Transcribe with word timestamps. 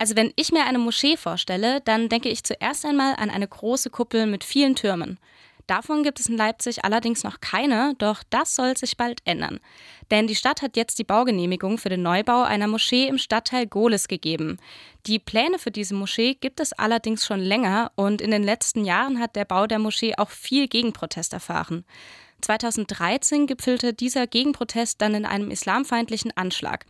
Also 0.00 0.16
wenn 0.16 0.32
ich 0.36 0.50
mir 0.50 0.64
eine 0.64 0.78
Moschee 0.78 1.18
vorstelle, 1.18 1.82
dann 1.82 2.08
denke 2.08 2.30
ich 2.30 2.42
zuerst 2.42 2.86
einmal 2.86 3.16
an 3.16 3.28
eine 3.28 3.46
große 3.46 3.90
Kuppel 3.90 4.24
mit 4.24 4.44
vielen 4.44 4.74
Türmen. 4.74 5.18
Davon 5.66 6.02
gibt 6.02 6.18
es 6.18 6.26
in 6.26 6.38
Leipzig 6.38 6.86
allerdings 6.86 7.22
noch 7.22 7.42
keine, 7.42 7.94
doch 7.98 8.22
das 8.30 8.54
soll 8.54 8.78
sich 8.78 8.96
bald 8.96 9.20
ändern. 9.26 9.60
Denn 10.10 10.26
die 10.26 10.34
Stadt 10.34 10.62
hat 10.62 10.78
jetzt 10.78 10.98
die 10.98 11.04
Baugenehmigung 11.04 11.76
für 11.76 11.90
den 11.90 12.02
Neubau 12.02 12.44
einer 12.44 12.66
Moschee 12.66 13.08
im 13.08 13.18
Stadtteil 13.18 13.66
Gohlis 13.66 14.08
gegeben. 14.08 14.56
Die 15.06 15.18
Pläne 15.18 15.58
für 15.58 15.70
diese 15.70 15.94
Moschee 15.94 16.32
gibt 16.32 16.60
es 16.60 16.72
allerdings 16.72 17.26
schon 17.26 17.40
länger 17.40 17.92
und 17.94 18.22
in 18.22 18.30
den 18.30 18.42
letzten 18.42 18.86
Jahren 18.86 19.20
hat 19.20 19.36
der 19.36 19.44
Bau 19.44 19.66
der 19.66 19.78
Moschee 19.78 20.14
auch 20.16 20.30
viel 20.30 20.66
Gegenprotest 20.66 21.34
erfahren. 21.34 21.84
2013 22.40 23.46
gipfelte 23.46 23.92
dieser 23.92 24.26
Gegenprotest 24.26 25.02
dann 25.02 25.14
in 25.14 25.26
einem 25.26 25.50
islamfeindlichen 25.50 26.34
Anschlag. 26.38 26.86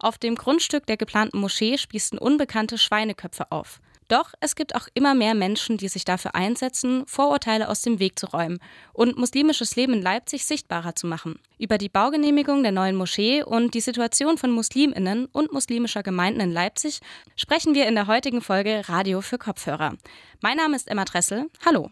Auf 0.00 0.16
dem 0.16 0.34
Grundstück 0.34 0.86
der 0.86 0.96
geplanten 0.96 1.38
Moschee 1.38 1.76
spießten 1.76 2.18
unbekannte 2.18 2.78
Schweineköpfe 2.78 3.52
auf. 3.52 3.80
Doch 4.08 4.32
es 4.40 4.56
gibt 4.56 4.74
auch 4.74 4.88
immer 4.94 5.14
mehr 5.14 5.34
Menschen, 5.34 5.76
die 5.76 5.86
sich 5.86 6.04
dafür 6.04 6.34
einsetzen, 6.34 7.04
Vorurteile 7.06 7.68
aus 7.68 7.82
dem 7.82 8.00
Weg 8.00 8.18
zu 8.18 8.26
räumen 8.26 8.58
und 8.92 9.16
muslimisches 9.16 9.76
Leben 9.76 9.92
in 9.92 10.02
Leipzig 10.02 10.46
sichtbarer 10.46 10.96
zu 10.96 11.06
machen. 11.06 11.38
Über 11.58 11.78
die 11.78 11.88
Baugenehmigung 11.88 12.64
der 12.64 12.72
neuen 12.72 12.96
Moschee 12.96 13.44
und 13.44 13.74
die 13.74 13.80
Situation 13.80 14.36
von 14.36 14.50
Musliminnen 14.50 15.26
und 15.26 15.52
muslimischer 15.52 16.02
Gemeinden 16.02 16.40
in 16.40 16.50
Leipzig 16.50 16.98
sprechen 17.36 17.74
wir 17.74 17.86
in 17.86 17.94
der 17.94 18.08
heutigen 18.08 18.40
Folge 18.40 18.82
Radio 18.88 19.20
für 19.20 19.38
Kopfhörer. 19.38 19.94
Mein 20.40 20.56
Name 20.56 20.74
ist 20.74 20.88
Emma 20.88 21.04
Dressel. 21.04 21.46
Hallo. 21.64 21.90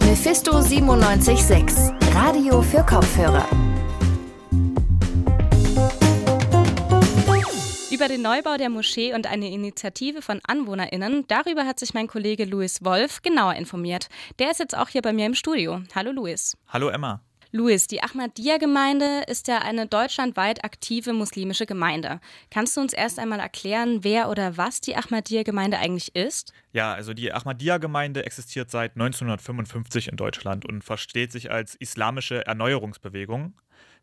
Mephisto 0.00 0.52
976, 0.52 2.14
Radio 2.14 2.62
für 2.62 2.86
Kopfhörer. 2.86 3.46
Über 7.94 8.08
den 8.08 8.22
Neubau 8.22 8.56
der 8.56 8.70
Moschee 8.70 9.14
und 9.14 9.28
eine 9.28 9.48
Initiative 9.52 10.20
von 10.20 10.40
AnwohnerInnen, 10.48 11.26
darüber 11.28 11.64
hat 11.64 11.78
sich 11.78 11.94
mein 11.94 12.08
Kollege 12.08 12.44
Louis 12.44 12.82
Wolf 12.82 13.22
genauer 13.22 13.54
informiert. 13.54 14.08
Der 14.40 14.50
ist 14.50 14.58
jetzt 14.58 14.76
auch 14.76 14.88
hier 14.88 15.00
bei 15.00 15.12
mir 15.12 15.26
im 15.26 15.36
Studio. 15.36 15.80
Hallo 15.94 16.10
Louis. 16.10 16.56
Hallo 16.66 16.88
Emma. 16.88 17.20
Louis, 17.52 17.86
die 17.86 18.02
Ahmadiyya-Gemeinde 18.02 19.22
ist 19.28 19.46
ja 19.46 19.58
eine 19.58 19.86
deutschlandweit 19.86 20.64
aktive 20.64 21.12
muslimische 21.12 21.66
Gemeinde. 21.66 22.18
Kannst 22.50 22.76
du 22.76 22.80
uns 22.80 22.92
erst 22.92 23.20
einmal 23.20 23.38
erklären, 23.38 24.02
wer 24.02 24.28
oder 24.28 24.56
was 24.56 24.80
die 24.80 24.96
Ahmadiyya-Gemeinde 24.96 25.78
eigentlich 25.78 26.16
ist? 26.16 26.52
Ja, 26.72 26.94
also 26.94 27.14
die 27.14 27.32
Ahmadiyya-Gemeinde 27.32 28.26
existiert 28.26 28.72
seit 28.72 28.96
1955 28.96 30.08
in 30.08 30.16
Deutschland 30.16 30.64
und 30.64 30.82
versteht 30.82 31.30
sich 31.30 31.52
als 31.52 31.76
islamische 31.76 32.44
Erneuerungsbewegung. 32.44 33.54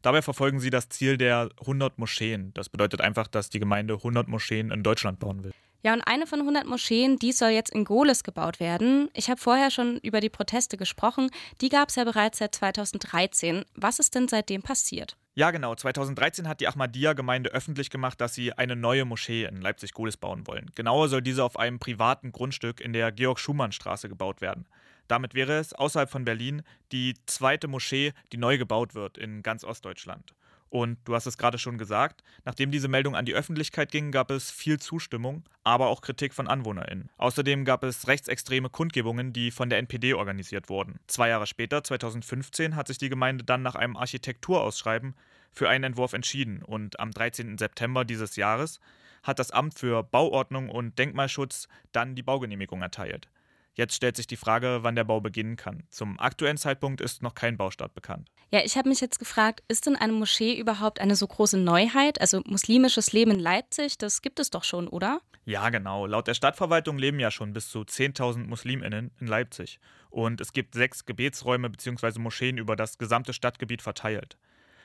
Dabei 0.01 0.21
verfolgen 0.21 0.59
sie 0.59 0.69
das 0.69 0.89
Ziel 0.89 1.17
der 1.17 1.49
100 1.61 1.97
Moscheen. 1.97 2.53
Das 2.53 2.69
bedeutet 2.69 3.01
einfach, 3.01 3.27
dass 3.27 3.49
die 3.49 3.59
Gemeinde 3.59 3.95
100 3.95 4.27
Moscheen 4.27 4.71
in 4.71 4.83
Deutschland 4.83 5.19
bauen 5.19 5.43
will. 5.43 5.51
Ja, 5.83 5.93
und 5.93 6.01
eine 6.01 6.27
von 6.27 6.39
100 6.39 6.67
Moscheen, 6.67 7.17
die 7.17 7.31
soll 7.31 7.49
jetzt 7.49 7.73
in 7.73 7.85
Gohlis 7.85 8.23
gebaut 8.23 8.59
werden. 8.59 9.09
Ich 9.15 9.29
habe 9.29 9.41
vorher 9.41 9.71
schon 9.71 9.97
über 9.97 10.19
die 10.19 10.29
Proteste 10.29 10.77
gesprochen. 10.77 11.31
Die 11.59 11.69
gab 11.69 11.89
es 11.89 11.95
ja 11.95 12.03
bereits 12.03 12.37
seit 12.37 12.53
2013. 12.53 13.65
Was 13.73 13.97
ist 13.97 14.13
denn 14.13 14.27
seitdem 14.27 14.61
passiert? 14.61 15.17
Ja, 15.33 15.49
genau. 15.49 15.73
2013 15.73 16.47
hat 16.47 16.59
die 16.59 16.67
Ahmadiyya-Gemeinde 16.67 17.49
öffentlich 17.49 17.89
gemacht, 17.89 18.21
dass 18.21 18.35
sie 18.35 18.53
eine 18.53 18.75
neue 18.75 19.05
Moschee 19.05 19.45
in 19.45 19.61
Leipzig-Gohlis 19.61 20.17
bauen 20.17 20.45
wollen. 20.45 20.69
Genauer 20.75 21.09
soll 21.09 21.23
diese 21.23 21.43
auf 21.43 21.57
einem 21.57 21.79
privaten 21.79 22.31
Grundstück 22.31 22.79
in 22.79 22.93
der 22.93 23.11
Georg-Schumann-Straße 23.11 24.07
gebaut 24.07 24.41
werden. 24.41 24.67
Damit 25.07 25.33
wäre 25.33 25.57
es 25.57 25.73
außerhalb 25.73 26.09
von 26.09 26.25
Berlin 26.25 26.63
die 26.91 27.15
zweite 27.25 27.67
Moschee, 27.67 28.13
die 28.31 28.37
neu 28.37 28.57
gebaut 28.57 28.95
wird 28.95 29.17
in 29.17 29.43
ganz 29.43 29.63
Ostdeutschland. 29.63 30.33
Und 30.71 30.99
du 31.03 31.15
hast 31.15 31.25
es 31.25 31.37
gerade 31.37 31.57
schon 31.57 31.77
gesagt, 31.77 32.23
nachdem 32.45 32.71
diese 32.71 32.87
Meldung 32.87 33.13
an 33.13 33.25
die 33.25 33.33
Öffentlichkeit 33.33 33.91
ging, 33.91 34.09
gab 34.09 34.31
es 34.31 34.51
viel 34.51 34.79
Zustimmung, 34.79 35.43
aber 35.65 35.87
auch 35.87 35.99
Kritik 35.99 36.33
von 36.33 36.47
AnwohnerInnen. 36.47 37.09
Außerdem 37.17 37.65
gab 37.65 37.83
es 37.83 38.07
rechtsextreme 38.07 38.69
Kundgebungen, 38.69 39.33
die 39.33 39.51
von 39.51 39.69
der 39.69 39.79
NPD 39.79 40.13
organisiert 40.13 40.69
wurden. 40.69 41.01
Zwei 41.07 41.27
Jahre 41.27 41.45
später, 41.45 41.83
2015, 41.83 42.77
hat 42.77 42.87
sich 42.87 42.97
die 42.97 43.09
Gemeinde 43.09 43.43
dann 43.43 43.63
nach 43.63 43.75
einem 43.75 43.97
Architekturausschreiben 43.97 45.13
für 45.51 45.67
einen 45.67 45.83
Entwurf 45.83 46.13
entschieden 46.13 46.63
und 46.63 47.01
am 47.01 47.11
13. 47.11 47.57
September 47.57 48.05
dieses 48.05 48.37
Jahres 48.37 48.79
hat 49.23 49.39
das 49.39 49.51
Amt 49.51 49.77
für 49.77 50.03
Bauordnung 50.03 50.69
und 50.69 50.97
Denkmalschutz 50.97 51.67
dann 51.91 52.15
die 52.15 52.23
Baugenehmigung 52.23 52.81
erteilt. 52.81 53.27
Jetzt 53.73 53.95
stellt 53.95 54.17
sich 54.17 54.27
die 54.27 54.35
Frage, 54.35 54.79
wann 54.81 54.95
der 54.95 55.05
Bau 55.05 55.21
beginnen 55.21 55.55
kann. 55.55 55.83
Zum 55.89 56.19
aktuellen 56.19 56.57
Zeitpunkt 56.57 56.99
ist 56.99 57.23
noch 57.23 57.35
kein 57.35 57.57
Baustart 57.57 57.93
bekannt. 57.93 58.29
Ja, 58.49 58.59
ich 58.65 58.77
habe 58.77 58.89
mich 58.89 58.99
jetzt 58.99 59.17
gefragt, 59.17 59.63
ist 59.69 59.85
denn 59.85 59.95
eine 59.95 60.11
Moschee 60.11 60.59
überhaupt 60.59 60.99
eine 60.99 61.15
so 61.15 61.25
große 61.25 61.57
Neuheit? 61.57 62.19
Also 62.19 62.41
muslimisches 62.45 63.13
Leben 63.13 63.31
in 63.31 63.39
Leipzig, 63.39 63.97
das 63.97 64.21
gibt 64.21 64.39
es 64.39 64.49
doch 64.49 64.65
schon, 64.65 64.89
oder? 64.89 65.21
Ja, 65.45 65.69
genau. 65.69 66.05
Laut 66.05 66.27
der 66.27 66.33
Stadtverwaltung 66.33 66.97
leben 66.97 67.19
ja 67.19 67.31
schon 67.31 67.53
bis 67.53 67.69
zu 67.69 67.79
10.000 67.79 68.45
Musliminnen 68.47 69.11
in 69.19 69.27
Leipzig. 69.27 69.79
Und 70.09 70.41
es 70.41 70.51
gibt 70.51 70.75
sechs 70.75 71.05
Gebetsräume 71.05 71.69
bzw. 71.69 72.19
Moscheen 72.19 72.57
über 72.57 72.75
das 72.75 72.97
gesamte 72.97 73.31
Stadtgebiet 73.33 73.81
verteilt. 73.81 74.37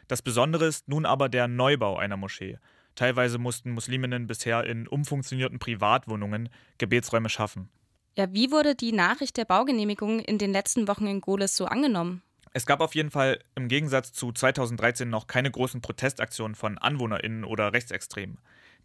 Das 0.06 0.22
Besondere 0.22 0.66
ist 0.66 0.86
nun 0.88 1.04
aber 1.04 1.28
der 1.28 1.48
Neubau 1.48 1.96
einer 1.96 2.16
Moschee. 2.16 2.58
Teilweise 2.94 3.38
mussten 3.38 3.72
Musliminnen 3.72 4.28
bisher 4.28 4.64
in 4.64 4.86
umfunktionierten 4.86 5.58
Privatwohnungen 5.58 6.48
Gebetsräume 6.78 7.28
schaffen. 7.28 7.68
Ja, 8.18 8.32
wie 8.32 8.50
wurde 8.50 8.74
die 8.74 8.92
Nachricht 8.92 9.36
der 9.36 9.44
Baugenehmigung 9.44 10.20
in 10.20 10.38
den 10.38 10.50
letzten 10.50 10.88
Wochen 10.88 11.06
in 11.06 11.20
Gohlis 11.20 11.54
so 11.54 11.66
angenommen? 11.66 12.22
Es 12.54 12.64
gab 12.64 12.80
auf 12.80 12.94
jeden 12.94 13.10
Fall 13.10 13.40
im 13.54 13.68
Gegensatz 13.68 14.12
zu 14.12 14.32
2013 14.32 15.10
noch 15.10 15.26
keine 15.26 15.50
großen 15.50 15.82
Protestaktionen 15.82 16.54
von 16.54 16.78
AnwohnerInnen 16.78 17.44
oder 17.44 17.74
Rechtsextremen. 17.74 18.38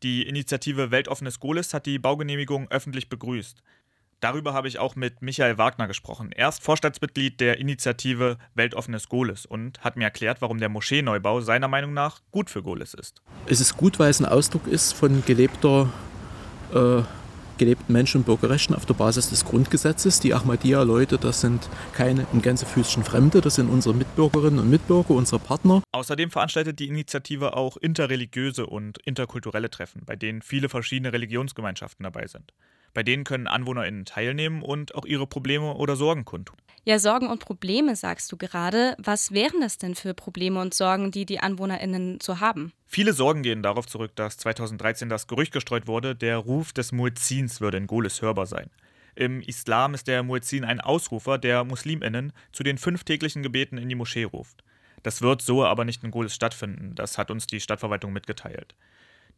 Die 0.04 0.24
Initiative 0.24 0.92
Weltoffenes 0.92 1.40
Gohlis 1.40 1.74
hat 1.74 1.86
die 1.86 1.98
Baugenehmigung 1.98 2.70
öffentlich 2.70 3.08
begrüßt. 3.08 3.64
Darüber 4.20 4.54
habe 4.54 4.68
ich 4.68 4.80
auch 4.80 4.98
mit 4.98 5.22
Michael 5.22 5.58
Wagner 5.58 5.88
gesprochen. 5.88 6.34
Er 6.34 6.50
ist 6.50 6.62
Vorstandsmitglied 6.62 7.40
der 7.40 7.58
Initiative 7.58 8.38
Weltoffenes 8.54 9.08
Gohlis 9.08 9.46
und 9.46 9.80
hat 9.80 9.96
mir 9.96 10.04
erklärt, 10.04 10.42
warum 10.42 10.58
der 10.58 10.68
Moscheeneubau 10.68 11.40
seiner 11.40 11.70
Meinung 11.70 11.94
nach 11.94 12.20
gut 12.32 12.50
für 12.50 12.62
Gohlis 12.62 12.94
ist. 12.94 13.22
Es 13.46 13.62
ist 13.62 13.78
gut, 13.78 13.98
weil 13.98 14.10
es 14.10 14.20
ein 14.20 14.26
Ausdruck 14.26 14.68
ist 14.68 14.92
von 14.92 15.24
gelebter 15.26 15.90
äh, 16.74 17.04
gelebten 17.62 17.94
Menschen- 17.94 18.22
und 18.22 18.26
Bürgerrechten 18.26 18.74
auf 18.74 18.88
der 18.88 18.96
Basis 18.96 19.30
des 19.30 19.46
Grundgesetzes. 19.46 20.20
Die 20.20 20.34
Ahmadiyya-Leute, 20.34 21.20
das 21.20 21.42
sind 21.42 21.70
keine 21.94 22.26
im 22.34 22.42
Gänsefüßchen 22.42 23.04
Fremde, 23.04 23.40
das 23.40 23.54
sind 23.54 23.70
unsere 23.70 23.94
Mitbürgerinnen 23.94 24.58
und 24.58 24.68
Mitbürger, 24.68 25.12
unsere 25.12 25.38
Partner. 25.38 25.84
Außerdem 25.92 26.32
veranstaltet 26.32 26.80
die 26.80 26.88
Initiative 26.88 27.56
auch 27.56 27.78
interreligiöse 27.78 28.66
und 28.66 28.98
interkulturelle 29.06 29.70
Treffen, 29.70 30.02
bei 30.08 30.16
denen 30.16 30.42
viele 30.42 30.70
verschiedene 30.70 31.14
Religionsgemeinschaften 31.14 32.04
dabei 32.04 32.26
sind. 32.26 32.52
Bei 32.94 33.04
denen 33.04 33.24
können 33.24 33.48
AnwohnerInnen 33.48 34.06
teilnehmen 34.06 34.62
und 34.62 34.96
auch 34.96 35.06
ihre 35.06 35.28
Probleme 35.28 35.76
oder 35.76 35.96
Sorgen 35.96 36.26
kundtun. 36.26 36.58
Ja, 36.84 36.98
Sorgen 36.98 37.28
und 37.28 37.40
Probleme 37.40 37.96
sagst 37.96 38.32
du 38.32 38.38
gerade. 38.38 38.96
Was 38.98 39.32
wären 39.32 39.62
das 39.62 39.78
denn 39.78 39.94
für 39.94 40.14
Probleme 40.14 40.60
und 40.60 40.74
Sorgen, 40.74 41.12
die 41.12 41.26
die 41.26 41.40
AnwohnerInnen 41.40 42.20
so 42.22 42.40
haben? 42.40 42.74
Viele 42.88 43.14
Sorgen 43.14 43.44
gehen 43.44 43.62
darauf 43.62 43.86
zurück, 43.86 44.16
dass 44.16 44.38
2013 44.38 45.08
das 45.08 45.28
Gerücht 45.28 45.54
gestreut 45.54 45.88
wurde, 45.88 46.16
der 46.16 46.38
Ruf 46.38 46.74
des 46.74 46.92
Muezzins 46.92 47.62
würde 47.62 47.78
in 47.78 47.88
Golis 47.88 48.22
hörbar 48.22 48.48
sein. 48.48 48.70
Im 49.14 49.42
Islam 49.42 49.94
ist 49.94 50.08
der 50.08 50.24
Muezzin 50.24 50.66
ein 50.66 50.82
Ausrufer, 50.82 51.38
der 51.38 51.64
MuslimInnen 51.64 52.34
zu 52.52 52.64
den 52.64 52.78
fünf 52.78 53.04
täglichen 53.04 53.44
Gebeten 53.44 53.78
in 53.78 53.88
die 53.88 53.96
Moschee 53.96 54.24
ruft. 54.24 54.64
Das 55.04 55.22
wird 55.22 55.42
so 55.42 55.64
aber 55.64 55.86
nicht 55.86 56.04
in 56.04 56.12
Golis 56.12 56.34
stattfinden, 56.34 56.96
das 56.96 57.18
hat 57.18 57.30
uns 57.30 57.46
die 57.46 57.60
Stadtverwaltung 57.60 58.12
mitgeteilt 58.12 58.76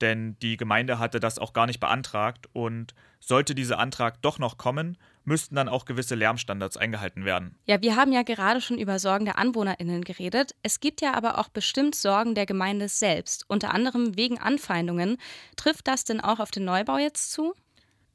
denn 0.02 0.38
die 0.42 0.58
Gemeinde 0.58 1.00
hatte 1.00 1.20
das 1.20 1.40
auch 1.40 1.54
gar 1.54 1.66
nicht 1.66 1.80
beantragt 1.80 2.48
und 2.54 2.94
sollte 3.20 3.56
dieser 3.56 3.80
Antrag 3.80 4.22
doch 4.22 4.40
noch 4.40 4.58
kommen, 4.58 4.98
müssten 5.24 5.56
dann 5.56 5.70
auch 5.70 5.86
gewisse 5.86 6.16
Lärmstandards 6.16 6.78
eingehalten 6.78 7.24
werden. 7.26 7.56
Ja, 7.66 7.82
wir 7.82 7.96
haben 7.96 8.12
ja 8.12 8.24
gerade 8.24 8.60
schon 8.60 8.78
über 8.78 9.00
Sorgen 9.00 9.26
der 9.26 9.38
Anwohnerinnen 9.38 10.04
geredet. 10.04 10.56
Es 10.62 10.80
gibt 10.80 11.02
ja 11.02 11.14
aber 11.14 11.38
auch 11.38 11.48
bestimmt 11.48 11.96
Sorgen 11.96 12.36
der 12.36 12.46
Gemeinde 12.46 12.90
selbst, 12.90 13.46
unter 13.48 13.74
anderem 13.74 14.18
wegen 14.18 14.40
Anfeindungen. 14.40 15.18
Trifft 15.56 15.88
das 15.88 16.04
denn 16.04 16.20
auch 16.20 16.40
auf 16.40 16.52
den 16.52 16.66
Neubau 16.66 16.98
jetzt 16.98 17.32
zu? 17.32 17.54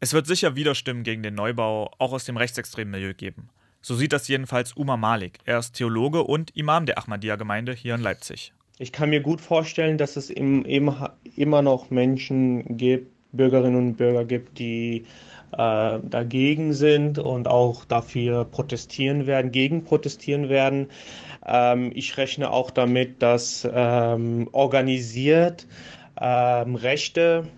Es 0.00 0.12
wird 0.12 0.26
sicher 0.26 0.54
Widerstimmen 0.54 1.02
gegen 1.02 1.22
den 1.22 1.34
Neubau 1.34 1.90
auch 1.98 2.12
aus 2.12 2.24
dem 2.24 2.36
rechtsextremen 2.36 2.90
Milieu 2.90 3.14
geben. 3.14 3.48
So 3.80 3.94
sieht 3.94 4.12
das 4.12 4.28
jedenfalls 4.28 4.72
Umar 4.74 4.96
Malik. 4.96 5.38
Er 5.44 5.58
ist 5.58 5.72
Theologe 5.72 6.22
und 6.22 6.54
Imam 6.56 6.86
der 6.86 6.98
Ahmadiyya-Gemeinde 6.98 7.72
hier 7.72 7.94
in 7.94 8.02
Leipzig. 8.02 8.52
Ich 8.78 8.92
kann 8.92 9.10
mir 9.10 9.20
gut 9.20 9.40
vorstellen, 9.40 9.98
dass 9.98 10.16
es 10.16 10.30
im, 10.30 10.64
immer 10.64 11.62
noch 11.62 11.90
Menschen 11.90 12.76
gibt, 12.76 13.12
Bürgerinnen 13.32 13.76
und 13.76 13.96
Bürger 13.96 14.24
gibt, 14.24 14.58
die 14.58 15.04
äh, 15.52 15.98
dagegen 16.02 16.72
sind 16.72 17.18
und 17.18 17.48
auch 17.48 17.84
dafür 17.84 18.44
protestieren 18.44 19.26
werden, 19.26 19.50
gegen 19.50 19.84
protestieren 19.84 20.48
werden. 20.48 20.88
Ähm, 21.44 21.90
ich 21.94 22.16
rechne 22.16 22.50
auch 22.50 22.70
damit, 22.70 23.22
dass 23.22 23.68
ähm, 23.70 24.48
organisiert 24.52 25.66
ähm, 26.20 26.74
Rechte, 26.74 27.48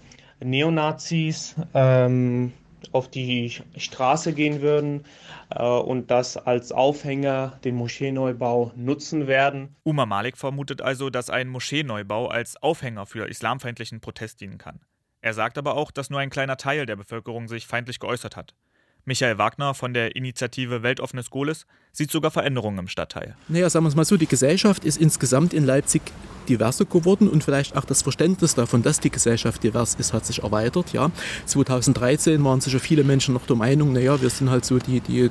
Neonazis 0.43 1.55
ähm, 1.75 2.53
auf 2.93 3.11
die 3.11 3.53
Straße 3.77 4.33
gehen 4.33 4.63
würden 4.63 5.05
äh, 5.51 5.63
und 5.63 6.11
das 6.11 6.37
als 6.37 6.73
Aufhänger 6.73 7.59
den 7.65 7.75
Moscheeneubau 7.77 8.73
nutzen 8.77 9.27
werden. 9.27 9.77
Umar 9.83 10.07
Malik 10.07 10.37
vermutet 10.37 10.83
also, 10.83 11.11
dass 11.11 11.31
ein 11.31 11.49
Moscheeneubau 11.49 12.29
als 12.29 12.57
Aufhänger 12.63 13.07
für 13.07 13.29
islamfeindlichen 13.29 14.01
Protest 14.01 14.41
dienen 14.41 14.59
kann. 14.59 14.81
Er 15.23 15.35
sagt 15.35 15.59
aber 15.59 15.77
auch, 15.77 15.91
dass 15.91 16.11
nur 16.11 16.21
ein 16.21 16.31
kleiner 16.31 16.57
Teil 16.57 16.87
der 16.87 16.97
Bevölkerung 16.97 17.49
sich 17.49 17.67
feindlich 17.67 17.99
geäußert 17.99 18.37
hat. 18.37 18.55
Michael 19.05 19.39
Wagner 19.39 19.75
von 19.75 19.95
der 19.95 20.17
Initiative 20.17 20.83
Weltoffenes 20.83 21.31
Goles 21.31 21.67
sieht 21.93 22.11
sogar 22.11 22.31
Veränderungen 22.31 22.79
im 22.79 22.89
Stadtteil. 22.89 23.37
Naja, 23.49 23.69
sagen 23.71 23.85
wir 23.85 23.89
es 23.89 23.97
mal 23.97 24.05
so, 24.05 24.17
die 24.17 24.27
Gesellschaft 24.27 24.85
ist 24.85 24.97
insgesamt 24.99 25.55
in 25.55 25.65
Leipzig 25.65 26.03
diverser 26.49 26.85
geworden 26.85 27.29
und 27.29 27.45
vielleicht 27.45 27.77
auch 27.77 27.85
das 27.85 28.03
Verständnis 28.03 28.55
davon, 28.55 28.83
dass 28.83 29.01
die 29.01 29.11
Gesellschaft 29.11 29.63
divers 29.63 29.95
ist, 29.95 30.13
hat 30.13 30.27
sich 30.27 30.43
erweitert. 30.43 30.93
Ja. 30.93 31.11
2013 31.47 32.43
waren 32.45 32.61
sicher 32.61 32.81
viele 32.81 33.05
Menschen 33.05 33.35
noch 33.35 33.47
der 33.47 33.57
Meinung, 33.57 33.93
naja, 33.93 34.21
wir 34.21 34.31
sind 34.31 34.51
halt 34.51 34.65
so 34.65 34.79
die, 34.79 35.01
die 35.01 35.31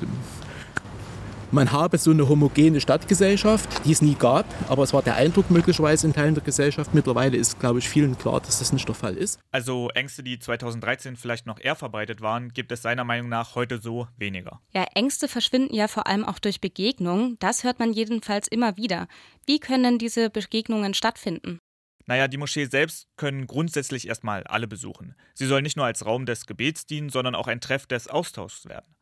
man 1.52 1.72
habe 1.72 1.98
so 1.98 2.10
eine 2.10 2.28
homogene 2.28 2.80
Stadtgesellschaft, 2.80 3.84
die 3.84 3.92
es 3.92 4.02
nie 4.02 4.14
gab, 4.14 4.46
aber 4.68 4.82
es 4.82 4.92
war 4.92 5.02
der 5.02 5.16
Eindruck 5.16 5.50
möglicherweise 5.50 6.06
in 6.06 6.12
Teilen 6.12 6.34
der 6.34 6.44
Gesellschaft. 6.44 6.94
Mittlerweile 6.94 7.36
ist, 7.36 7.58
glaube 7.58 7.80
ich, 7.80 7.88
vielen 7.88 8.16
klar, 8.16 8.40
dass 8.40 8.58
das 8.60 8.72
nicht 8.72 8.86
der 8.86 8.94
Fall 8.94 9.16
ist. 9.16 9.40
Also 9.50 9.88
Ängste, 9.94 10.22
die 10.22 10.38
2013 10.38 11.16
vielleicht 11.16 11.46
noch 11.46 11.58
eher 11.60 11.74
verbreitet 11.74 12.20
waren, 12.20 12.50
gibt 12.52 12.70
es 12.72 12.82
seiner 12.82 13.04
Meinung 13.04 13.28
nach 13.28 13.54
heute 13.54 13.80
so 13.80 14.06
weniger. 14.16 14.60
Ja, 14.72 14.84
Ängste 14.94 15.28
verschwinden 15.28 15.74
ja 15.74 15.88
vor 15.88 16.06
allem 16.06 16.24
auch 16.24 16.38
durch 16.38 16.60
Begegnungen. 16.60 17.36
Das 17.40 17.64
hört 17.64 17.78
man 17.78 17.92
jedenfalls 17.92 18.48
immer 18.48 18.76
wieder. 18.76 19.08
Wie 19.46 19.58
können 19.58 19.84
denn 19.84 19.98
diese 19.98 20.30
Begegnungen 20.30 20.94
stattfinden? 20.94 21.58
Naja, 22.06 22.28
die 22.28 22.38
Moschee 22.38 22.64
selbst 22.64 23.06
können 23.16 23.46
grundsätzlich 23.46 24.08
erstmal 24.08 24.44
alle 24.44 24.66
besuchen. 24.66 25.14
Sie 25.34 25.46
soll 25.46 25.62
nicht 25.62 25.76
nur 25.76 25.86
als 25.86 26.04
Raum 26.04 26.26
des 26.26 26.46
Gebets 26.46 26.86
dienen, 26.86 27.08
sondern 27.08 27.34
auch 27.34 27.46
ein 27.46 27.60
Treff 27.60 27.86
des 27.86 28.08
Austauschs 28.08 28.66
werden. 28.66 28.96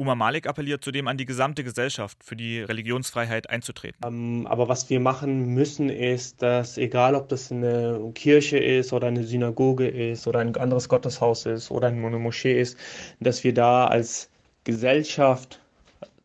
Uma 0.00 0.14
Malik 0.14 0.46
appelliert 0.46 0.82
zudem 0.82 1.08
an 1.08 1.18
die 1.18 1.26
gesamte 1.26 1.62
Gesellschaft, 1.62 2.24
für 2.24 2.34
die 2.34 2.60
Religionsfreiheit 2.60 3.50
einzutreten. 3.50 3.98
Ähm, 4.02 4.46
aber 4.46 4.66
was 4.66 4.88
wir 4.88 4.98
machen 4.98 5.52
müssen, 5.52 5.90
ist, 5.90 6.40
dass 6.40 6.78
egal 6.78 7.14
ob 7.14 7.28
das 7.28 7.52
eine 7.52 8.10
Kirche 8.14 8.56
ist 8.56 8.94
oder 8.94 9.08
eine 9.08 9.24
Synagoge 9.24 9.86
ist 9.86 10.26
oder 10.26 10.38
ein 10.38 10.56
anderes 10.56 10.88
Gotteshaus 10.88 11.44
ist 11.44 11.70
oder 11.70 11.88
eine 11.88 12.18
Moschee 12.18 12.58
ist, 12.58 12.78
dass 13.20 13.44
wir 13.44 13.52
da 13.52 13.88
als 13.88 14.30
Gesellschaft 14.64 15.60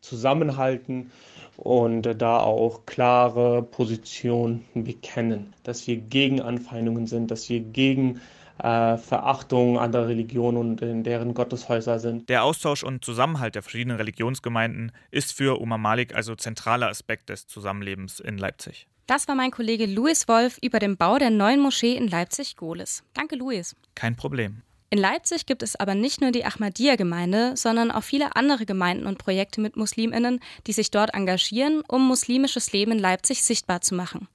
zusammenhalten 0.00 1.10
und 1.58 2.02
da 2.02 2.38
auch 2.38 2.86
klare 2.86 3.62
Positionen 3.62 4.64
bekennen, 4.72 5.52
dass 5.64 5.86
wir 5.86 5.98
gegen 5.98 6.40
Anfeindungen 6.40 7.06
sind, 7.06 7.30
dass 7.30 7.50
wir 7.50 7.60
gegen 7.60 8.22
äh, 8.58 8.96
Verachtung 8.96 9.78
anderer 9.78 10.08
Religionen 10.08 10.56
und 10.56 10.82
in 10.82 11.04
deren 11.04 11.34
Gotteshäuser 11.34 11.98
sind. 11.98 12.28
Der 12.28 12.44
Austausch 12.44 12.82
und 12.82 13.04
Zusammenhalt 13.04 13.54
der 13.54 13.62
verschiedenen 13.62 13.96
Religionsgemeinden 13.96 14.92
ist 15.10 15.32
für 15.32 15.60
Oma 15.60 15.78
Malik 15.78 16.14
also 16.14 16.34
zentraler 16.34 16.88
Aspekt 16.88 17.28
des 17.28 17.46
Zusammenlebens 17.46 18.20
in 18.20 18.38
Leipzig. 18.38 18.86
Das 19.06 19.28
war 19.28 19.36
mein 19.36 19.52
Kollege 19.52 19.86
Louis 19.86 20.26
Wolf 20.26 20.58
über 20.62 20.80
den 20.80 20.96
Bau 20.96 21.18
der 21.18 21.30
neuen 21.30 21.60
Moschee 21.60 21.96
in 21.96 22.08
Leipzig-Gohlis. 22.08 23.04
Danke, 23.14 23.36
Louis. 23.36 23.76
Kein 23.94 24.16
Problem. 24.16 24.62
In 24.88 24.98
Leipzig 24.98 25.46
gibt 25.46 25.62
es 25.62 25.76
aber 25.76 25.94
nicht 25.94 26.20
nur 26.20 26.30
die 26.30 26.44
Ahmadiyya-Gemeinde, 26.44 27.56
sondern 27.56 27.90
auch 27.90 28.02
viele 28.02 28.34
andere 28.36 28.66
Gemeinden 28.66 29.06
und 29.06 29.18
Projekte 29.18 29.60
mit 29.60 29.76
MuslimInnen, 29.76 30.40
die 30.66 30.72
sich 30.72 30.90
dort 30.90 31.14
engagieren, 31.14 31.82
um 31.88 32.06
muslimisches 32.06 32.72
Leben 32.72 32.92
in 32.92 32.98
Leipzig 32.98 33.42
sichtbar 33.42 33.80
zu 33.80 33.94
machen. 33.94 34.28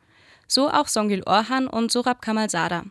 So 0.47 0.69
auch 0.69 0.87
Songül 0.87 1.23
Orhan 1.25 1.67
und 1.67 1.91
Sorab 1.91 2.21
Kamal 2.21 2.49
Sada. 2.49 2.83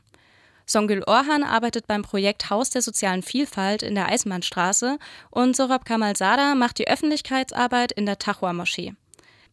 Songül 0.70 1.02
Orhan 1.04 1.42
arbeitet 1.42 1.88
beim 1.88 2.02
Projekt 2.02 2.48
Haus 2.48 2.70
der 2.70 2.80
sozialen 2.80 3.22
Vielfalt 3.22 3.82
in 3.82 3.96
der 3.96 4.08
Eismannstraße 4.08 4.98
und 5.30 5.56
Sorab 5.56 5.84
Kamal 5.84 6.14
Sada 6.14 6.54
macht 6.54 6.78
die 6.78 6.86
Öffentlichkeitsarbeit 6.86 7.90
in 7.90 8.06
der 8.06 8.20
Tachwa-Moschee. 8.20 8.92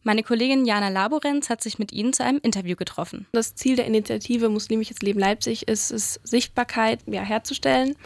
Meine 0.04 0.22
Kollegin 0.22 0.64
Jana 0.64 0.90
Laborenz 0.90 1.50
hat 1.50 1.60
sich 1.60 1.80
mit 1.80 1.90
ihnen 1.90 2.12
zu 2.12 2.22
einem 2.22 2.38
Interview 2.40 2.76
getroffen. 2.76 3.26
Das 3.32 3.56
Ziel 3.56 3.74
der 3.74 3.86
Initiative 3.86 4.48
Muslimisches 4.48 5.00
Leben 5.00 5.18
Leipzig 5.18 5.66
ist 5.66 5.90
es, 5.90 6.20
Sichtbarkeit 6.22 7.00
ja, 7.06 7.22
herzustellen, 7.22 7.96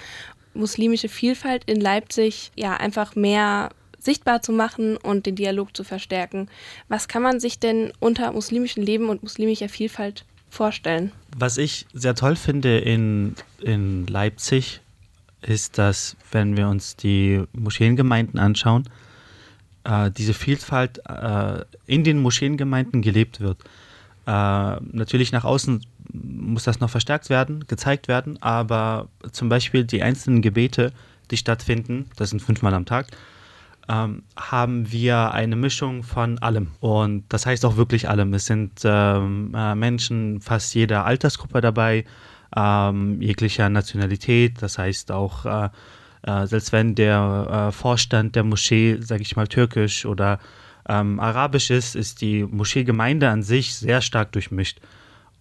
muslimische 0.55 1.11
Vielfalt 1.11 1.65
in 1.67 1.83
Leipzig 1.83 2.51
ja 2.57 2.79
einfach 2.79 3.15
mehr 3.15 3.69
sichtbar 3.99 4.41
zu 4.41 4.53
machen 4.53 4.97
und 4.97 5.27
den 5.27 5.37
Dialog 5.37 5.77
zu 5.77 5.85
verstärken. 5.85 6.49
Was 6.89 7.09
kann 7.09 7.21
man 7.21 7.41
sich 7.41 7.59
denn 7.59 7.93
unter 8.01 8.33
muslimischem 8.33 8.83
Leben 8.83 9.11
und 9.11 9.23
muslimischer 9.23 9.69
Vielfalt 9.69 10.25
vorstellen. 10.53 11.13
Was 11.37 11.57
ich 11.57 11.87
sehr 11.95 12.15
toll 12.15 12.37
finde 12.37 12.79
in, 12.79 13.35
in 13.61 14.07
Leipzig, 14.07 14.81
ist, 15.41 15.79
dass 15.79 16.17
wenn 16.31 16.57
wir 16.57 16.69
uns 16.69 16.95
die 16.95 17.43
Moscheengemeinden 17.53 18.39
anschauen, 18.39 18.89
äh, 19.85 20.11
diese 20.11 20.35
Vielfalt 20.35 21.01
äh, 21.09 21.65
in 21.87 22.05
den 22.05 22.21
Moscheengemeinden 22.21 23.03
gelebt 23.03 23.41
wird. 23.41 23.59
Äh, 24.27 24.31
natürlich 24.31 25.33
nach 25.33 25.45
außen 25.45 25.85
muss 26.13 26.65
das 26.65 26.81
noch 26.81 26.91
verstärkt 26.91 27.31
werden, 27.31 27.67
gezeigt 27.67 28.07
werden, 28.07 28.41
aber 28.43 29.09
zum 29.33 29.49
Beispiel 29.49 29.85
die 29.85 30.03
einzelnen 30.03 30.43
Gebete, 30.43 30.93
die 31.31 31.37
stattfinden, 31.37 32.09
das 32.17 32.31
sind 32.31 32.41
fünfmal 32.41 32.75
am 32.75 32.85
Tag, 32.85 33.09
ähm, 33.89 34.23
haben 34.37 34.91
wir 34.93 35.33
eine 35.33 35.57
Mischung 35.57 36.03
von 36.03 36.39
allem. 36.39 36.69
Und 36.81 37.25
das 37.29 37.47
heißt 37.47 37.65
auch 37.65 37.77
wirklich 37.77 38.09
allem. 38.09 38.35
Es 38.35 38.47
sind 38.47 38.81
ähm, 38.85 39.53
äh, 39.55 39.75
Menschen 39.75 40.41
fast 40.41 40.75
jeder 40.75 41.05
Altersgruppe 41.05 41.61
dabei, 41.61 42.05
ähm, 42.57 43.21
jeglicher 43.21 43.69
Nationalität. 43.69 44.63
Das 44.63 44.79
heißt 44.79 45.11
auch, 45.11 45.47
äh, 45.47 45.69
äh, 46.23 46.47
selbst 46.47 46.73
wenn 46.73 46.95
der 46.95 47.69
äh, 47.69 47.73
Vorstand 47.73 48.37
der 48.37 48.45
Moschee, 48.45 48.99
sage 49.01 49.23
ich 49.23 49.37
mal, 49.37 49.49
türkisch 49.49 50.07
oder 50.07 50.39
ähm, 50.89 51.21
arabisch 51.21 51.71
ist, 51.71 51.97
ist 51.97 52.21
die 52.21 52.45
Moscheegemeinde 52.45 53.29
an 53.29 53.43
sich 53.43 53.75
sehr 53.75 54.01
stark 54.01 54.33
durchmischt. 54.33 54.81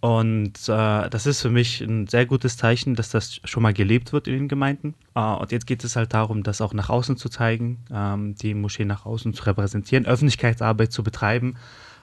Und 0.02 0.68
äh, 0.68 1.08
das 1.10 1.26
ist 1.26 1.42
für 1.42 1.48
mich 1.48 1.80
ein 1.80 2.08
sehr 2.08 2.26
gutes 2.26 2.56
Zeichen, 2.56 2.96
dass 2.96 3.10
das 3.10 3.40
schon 3.44 3.62
mal 3.62 3.72
gelebt 3.72 4.12
wird 4.12 4.26
in 4.26 4.34
den 4.34 4.48
Gemeinden. 4.48 4.94
Äh, 5.14 5.20
und 5.20 5.52
jetzt 5.52 5.64
geht 5.68 5.84
es 5.84 5.94
halt 5.94 6.12
darum, 6.12 6.42
das 6.42 6.60
auch 6.60 6.74
nach 6.74 6.90
außen 6.90 7.16
zu 7.16 7.28
zeigen, 7.28 7.84
ähm, 7.88 8.34
die 8.34 8.54
Moschee 8.54 8.84
nach 8.84 9.06
außen 9.06 9.32
zu 9.32 9.44
repräsentieren, 9.44 10.04
Öffentlichkeitsarbeit 10.04 10.90
zu 10.90 11.04
betreiben. 11.04 11.54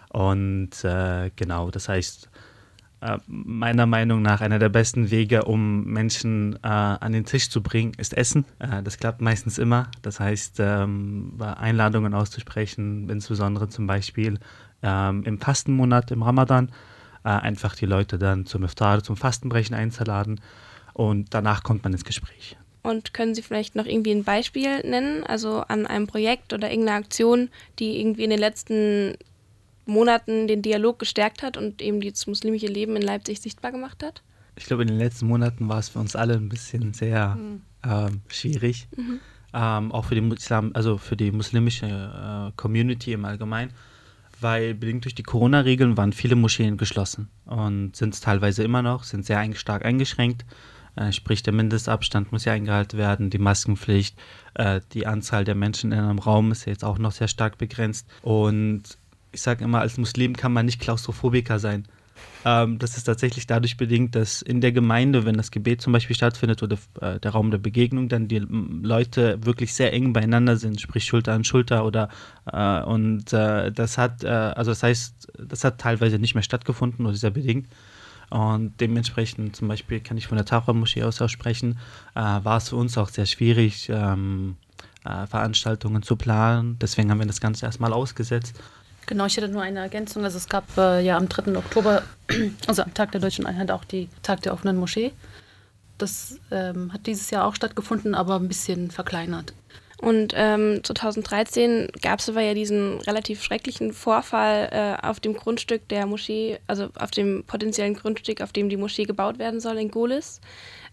Und 0.07 0.81
äh, 0.86 1.30
genau, 1.36 1.72
das 1.72 1.90
heißt, 1.90 2.30
äh, 3.01 3.18
meiner 3.28 3.86
Meinung 3.86 4.22
nach 4.22 4.40
einer 4.40 4.60
der 4.60 4.69
besten 4.69 5.12
Wege, 5.12 5.44
um 5.44 5.84
Menschen 5.84 6.56
äh, 6.63 6.68
an 6.69 7.12
den 7.12 7.25
Tisch 7.25 7.50
zu 7.50 7.62
bringen, 7.62 7.92
ist 7.98 8.16
Essen. 8.16 8.45
Äh, 8.60 8.81
das 8.81 8.98
klappt 8.98 9.19
meistens 9.19 9.57
immer. 9.57 9.90
Das 10.04 10.22
heißt, 10.22 10.62
ähm, 10.62 11.34
Einladungen 11.38 12.13
auszusprechen, 12.13 13.10
insbesondere 13.10 13.68
zum 13.68 13.88
Beispiel 13.88 14.40
ähm, 14.84 15.24
im 15.25 15.38
Fastenmonat, 15.38 16.12
im 16.12 16.24
Ramadan 16.24 16.72
äh, 17.24 17.30
einfach 17.30 17.75
die 17.75 17.86
Leute 17.86 18.18
dann 18.18 18.45
zum 18.45 18.63
Iftar, 18.63 19.04
zum 19.04 19.18
Fastenbrechen 19.18 19.75
einzuladen 19.75 20.42
und 20.94 21.33
danach 21.33 21.63
kommt 21.63 21.83
man 21.83 21.94
ins 21.94 22.06
Gespräch. 22.06 22.57
Und 22.81 23.13
können 23.13 23.36
Sie 23.36 23.42
vielleicht 23.42 23.75
noch 23.75 23.86
irgendwie 23.86 24.12
ein 24.12 24.24
Beispiel 24.24 24.80
nennen, 24.81 25.23
also 25.23 25.61
an 25.68 25.85
einem 25.85 26.07
Projekt 26.07 26.54
oder 26.54 26.69
irgendeiner 26.69 26.97
Aktion, 26.97 27.49
die 27.78 27.99
irgendwie 27.99 28.23
in 28.23 28.30
den 28.30 28.40
letzten 28.40 29.16
Monaten 29.85 30.47
den 30.47 30.61
Dialog 30.61 30.99
gestärkt 30.99 31.44
hat 31.44 31.57
und 31.57 31.81
eben 31.81 31.99
das 31.99 32.28
muslimische 32.28 32.68
Leben 32.68 32.95
in 32.95 33.02
Leipzig 33.02 33.42
sichtbar 33.42 33.71
gemacht 33.71 34.04
hat? 34.04 34.23
Ich 34.56 34.66
glaube, 34.66 34.83
in 34.83 34.88
den 34.88 34.97
letzten 34.97 35.28
Monaten 35.28 35.68
war 35.68 35.80
es 35.80 35.90
für 35.90 35.99
uns 35.99 36.16
alle 36.16 36.35
ein 36.35 36.49
bisschen 36.49 36.94
sehr 36.94 37.35
mhm. 37.35 37.61
ähm, 37.83 38.21
schwierig. 38.28 38.88
Mhm. 38.95 39.19
Ähm, 39.54 39.92
auch 39.92 40.06
für 40.06 40.16
die 40.16 40.35
Islam, 40.35 40.71
also 40.73 40.97
für 40.97 41.18
die 41.18 41.31
muslimische 41.31 41.88
äh, 41.88 42.52
Community 42.56 43.14
im 43.14 43.26
Allgemeinen 43.26 43.71
weil 44.42 44.74
bedingt 44.74 45.06
durch 45.06 45.16
die 45.16 45.24
Corona-Regeln 45.24 45.98
waren 45.98 46.14
viele 46.14 46.36
Moscheen 46.36 46.78
geschlossen 46.78 47.30
und 47.46 47.96
sind 47.96 48.14
es 48.14 48.22
teilweise 48.22 48.64
immer 48.64 48.81
noch, 48.81 49.04
sind 49.04 49.26
sehr 49.26 49.54
stark 49.56 49.86
eingeschränkt. 49.86 50.46
Äh, 50.96 51.12
sprich, 51.12 51.44
der 51.44 51.54
Mindestabstand 51.54 52.31
muss 52.31 52.46
ja 52.46 52.54
eingehalten 52.54 52.98
werden, 52.98 53.30
die 53.30 53.38
Maskenpflicht, 53.38 54.18
äh, 54.56 54.81
die 54.94 55.08
Anzahl 55.08 55.46
der 55.46 55.56
Menschen 55.56 55.92
in 55.92 56.00
einem 56.00 56.19
Raum 56.19 56.52
ist 56.52 56.66
jetzt 56.66 56.84
auch 56.84 56.98
noch 56.98 57.12
sehr 57.12 57.28
stark 57.28 57.58
begrenzt. 57.58 58.08
Und 58.22 58.84
ich 59.31 59.42
sage 59.42 59.64
immer, 59.64 59.81
als 59.81 59.98
Muslim 59.98 60.36
kann 60.36 60.54
man 60.54 60.66
nicht 60.66 60.81
Klaustrophobiker 60.81 61.60
sein. 61.60 61.88
Ähm, 62.45 62.80
das 62.80 62.95
ist 62.95 63.04
tatsächlich 63.04 63.47
dadurch 63.47 63.76
bedingt, 63.78 64.16
dass 64.16 64.42
in 64.42 64.61
der 64.61 64.71
Gemeinde, 64.71 65.26
wenn 65.26 65.35
das 65.35 65.52
Gebet 65.52 65.81
zum 65.81 65.94
Beispiel 65.94 66.16
stattfindet 66.16 66.64
oder 66.64 66.78
äh, 67.02 67.19
der 67.19 67.31
Raum 67.31 67.52
der 67.52 67.57
Begegnung, 67.57 68.07
dann 68.07 68.28
die 68.28 68.40
Leute 68.40 69.45
wirklich 69.45 69.73
sehr 69.73 69.92
eng 69.94 70.14
beieinander 70.14 70.56
sind, 70.56 70.80
sprich 70.80 71.06
Schulter 71.06 71.33
an 71.33 71.44
Schulter 71.44 71.85
oder 71.85 72.09
äh, 72.45 72.81
und 72.83 73.33
äh, 73.33 73.71
das 73.71 73.97
hat, 73.97 74.23
äh, 74.23 74.28
also 74.28 74.71
das 74.71 74.83
heißt, 74.83 75.28
das 75.38 75.64
hat 75.64 75.80
teilweise 75.80 76.18
nicht 76.18 76.33
mehr 76.33 76.44
stattgefunden 76.44 77.06
oder 77.06 77.16
sehr 77.16 77.31
bedingt. 77.31 77.68
Und 78.30 78.80
dementsprechend, 78.80 79.56
zum 79.56 79.68
Beispiel 79.68 80.02
kann 80.02 80.18
ich 80.18 80.28
von 80.28 80.38
der 80.38 80.45
Tauchermoschee 80.45 81.04
aus 81.04 81.21
auch 81.21 81.30
sprechen, 81.30 81.80
äh, 82.14 82.19
war 82.19 82.57
es 82.57 82.69
für 82.69 82.76
uns 82.76 82.97
auch 82.97 83.09
sehr 83.09 83.26
schwierig, 83.26 83.90
ähm, 83.90 84.56
äh, 85.04 85.26
Veranstaltungen 85.26 86.04
zu 86.04 86.16
planen. 86.16 86.78
Deswegen 86.80 87.09
haben 87.09 87.19
wir 87.19 87.26
das 87.26 87.42
Ganze 87.42 87.66
erstmal 87.66 87.92
ausgesetzt. 87.94 88.61
Genau, 89.09 89.25
ich 89.25 89.35
hätte 89.37 89.47
nur 89.47 89.63
eine 89.63 89.80
Ergänzung. 89.80 90.23
Also 90.23 90.37
es 90.37 90.47
gab 90.47 90.66
äh, 90.78 91.01
ja 91.01 91.18
am 91.18 91.28
3. 91.28 91.57
Oktober, 91.57 92.04
also 92.68 92.83
am 92.83 92.94
Tag 92.94 93.11
der 93.11 93.19
Deutschen 93.19 93.47
Einheit, 93.47 93.71
auch 93.71 93.83
die 93.83 94.07
Tag 94.21 94.44
der 94.44 94.54
offenen 94.54 94.78
Moschee. 94.78 95.13
Das 95.97 96.37
ähm, 96.51 96.94
hat 96.94 97.07
dieses 97.07 97.31
Jahr 97.31 97.45
auch 97.45 97.56
stattgefunden, 97.56 98.13
aber 98.13 98.35
ein 98.35 98.47
bisschen 98.47 98.92
verkleinert. 98.92 99.54
Und 99.99 100.33
ähm, 100.35 100.81
2013 100.83 101.87
gab 102.04 102.19
es 102.19 102.30
aber 102.30 102.42
ja 102.42 102.54
diesen 102.54 102.99
relativ 103.01 103.42
schrecklichen 103.42 103.94
Vorfall 103.94 104.69
äh, 104.71 105.07
auf 105.07 105.19
dem 105.19 105.33
Grundstück 105.33 105.87
der 105.87 106.06
Moschee, 106.06 106.59
also 106.68 106.89
auf 106.94 107.09
dem 107.09 107.44
potenziellen 107.45 107.95
Grundstück, 107.95 108.42
auf 108.42 108.51
dem 108.51 108.69
die 108.69 108.78
Moschee 108.78 109.06
gebaut 109.06 109.39
werden 109.39 109.59
soll 109.59 109.80
in 109.80 109.89
Golis. 109.89 110.39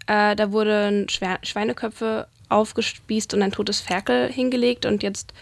Äh, 0.07 0.35
da 0.37 0.53
wurden 0.53 1.07
Schweineköpfe 1.11 2.29
aufgespießt 2.49 3.35
und 3.35 3.43
ein 3.43 3.53
totes 3.53 3.83
Ferkel 3.83 4.33
hingelegt. 4.33 4.87
Und 4.87 5.03
jetzt 5.03 5.35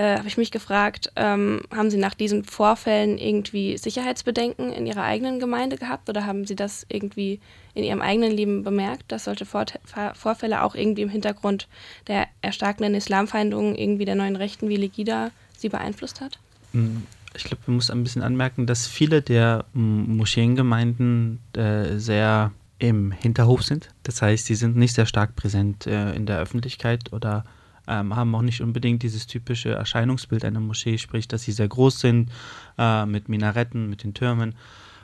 äh, 0.00 0.16
habe 0.16 0.28
ich 0.28 0.38
mich 0.38 0.50
gefragt, 0.50 1.12
ähm, 1.16 1.60
haben 1.70 1.90
Sie 1.90 1.98
nach 1.98 2.14
diesen 2.14 2.44
Vorfällen 2.44 3.18
irgendwie 3.18 3.76
Sicherheitsbedenken 3.76 4.72
in 4.72 4.86
Ihrer 4.86 5.02
eigenen 5.02 5.40
Gemeinde 5.40 5.76
gehabt 5.76 6.08
oder 6.08 6.24
haben 6.24 6.46
Sie 6.46 6.56
das 6.56 6.86
irgendwie 6.88 7.38
in 7.74 7.84
Ihrem 7.84 8.00
eigenen 8.00 8.32
Leben 8.32 8.62
bemerkt, 8.64 9.12
dass 9.12 9.24
solche 9.24 9.44
Vor 9.44 9.66
Vorfälle 10.14 10.62
auch 10.62 10.74
irgendwie 10.74 11.02
im 11.02 11.10
Hintergrund 11.10 11.68
der 12.06 12.28
erstarkenden 12.40 12.94
Islamfeindungen 12.94 13.74
irgendwie 13.74 14.06
der 14.06 14.14
neuen 14.14 14.36
Rechten 14.36 14.70
wie 14.70 14.76
Legida 14.76 15.32
Sie 15.58 15.68
beeinflusst 15.68 16.22
hat? 16.22 16.38
Hm, 16.72 17.02
ich 17.36 17.44
glaube, 17.44 17.62
man 17.66 17.76
muss 17.76 17.90
ein 17.90 18.02
bisschen 18.02 18.22
anmerken, 18.22 18.64
dass 18.66 18.86
viele 18.86 19.20
der 19.20 19.66
Moscheengemeinden 19.74 21.40
äh, 21.54 21.98
sehr 21.98 22.52
im 22.78 23.12
Hinterhof 23.12 23.62
sind. 23.64 23.90
Das 24.04 24.22
heißt, 24.22 24.46
sie 24.46 24.54
sind 24.54 24.76
nicht 24.76 24.94
sehr 24.94 25.04
stark 25.04 25.36
präsent 25.36 25.86
äh, 25.86 26.14
in 26.14 26.24
der 26.24 26.38
Öffentlichkeit 26.38 27.12
oder 27.12 27.44
ähm, 27.90 28.16
haben 28.16 28.34
auch 28.34 28.42
nicht 28.42 28.62
unbedingt 28.62 29.02
dieses 29.02 29.26
typische 29.26 29.70
Erscheinungsbild 29.70 30.44
einer 30.44 30.60
Moschee, 30.60 30.96
sprich, 30.96 31.28
dass 31.28 31.42
sie 31.42 31.52
sehr 31.52 31.68
groß 31.68 32.00
sind, 32.00 32.30
äh, 32.78 33.04
mit 33.04 33.28
Minaretten, 33.28 33.90
mit 33.90 34.04
den 34.04 34.14
Türmen. 34.14 34.54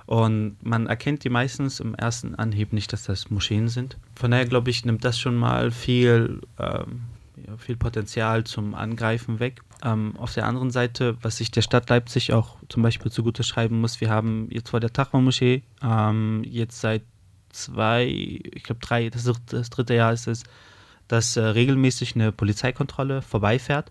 Und 0.06 0.56
man 0.62 0.86
erkennt 0.86 1.24
die 1.24 1.30
meistens 1.30 1.80
im 1.80 1.94
ersten 1.96 2.36
Anhieb 2.36 2.72
nicht, 2.72 2.92
dass 2.92 3.02
das 3.02 3.28
Moscheen 3.28 3.68
sind. 3.68 3.98
Von 4.14 4.30
daher 4.30 4.46
glaube 4.46 4.70
ich, 4.70 4.84
nimmt 4.84 5.04
das 5.04 5.18
schon 5.18 5.34
mal 5.34 5.72
viel, 5.72 6.40
ähm, 6.60 7.02
viel 7.58 7.76
Potenzial 7.76 8.44
zum 8.44 8.76
Angreifen 8.76 9.40
weg. 9.40 9.62
Ähm, 9.82 10.14
auf 10.16 10.32
der 10.32 10.46
anderen 10.46 10.70
Seite, 10.70 11.16
was 11.22 11.38
sich 11.38 11.50
der 11.50 11.62
Stadt 11.62 11.90
Leipzig 11.90 12.32
auch 12.32 12.56
zum 12.68 12.82
Beispiel 12.84 13.10
zugute 13.10 13.42
schreiben 13.42 13.80
muss, 13.80 14.00
wir 14.00 14.10
haben 14.10 14.48
jetzt 14.50 14.70
vor 14.70 14.80
der 14.80 14.92
Tachwa-Moschee 14.92 15.64
ähm, 15.82 16.44
jetzt 16.44 16.80
seit 16.80 17.02
zwei, 17.50 18.06
ich 18.06 18.62
glaube 18.62 18.80
drei, 18.80 19.10
das, 19.10 19.30
das, 19.46 19.70
dritte 19.70 19.94
Jahr 19.94 20.12
ist 20.12 20.28
es, 20.28 20.44
dass 21.08 21.36
äh, 21.36 21.40
regelmäßig 21.42 22.14
eine 22.14 22.32
Polizeikontrolle 22.32 23.22
vorbeifährt. 23.22 23.90